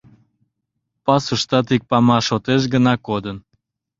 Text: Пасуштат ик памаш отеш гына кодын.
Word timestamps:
Пасуштат 1.05 1.67
ик 1.75 1.83
памаш 1.89 2.27
отеш 2.35 2.61
гына 2.73 2.93
кодын. 3.07 3.37